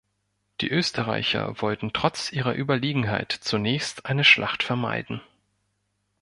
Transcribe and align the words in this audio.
Die 0.61 0.69
Österreicher 0.71 1.61
wollten 1.61 1.93
trotz 1.93 2.31
ihrer 2.31 2.55
Überlegenheit 2.55 3.31
zunächst 3.31 4.07
eine 4.07 4.23
Schlacht 4.23 4.63
vermeiden. 4.63 5.21